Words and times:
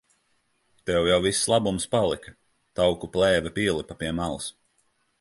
Tev 0.89 1.09
jau 1.09 1.19
viss 1.25 1.43
labums 1.53 1.87
palika. 1.93 2.35
Tauku 2.81 3.13
plēve 3.19 3.55
pielipa 3.61 4.03
pie 4.05 4.15
malas. 4.23 4.53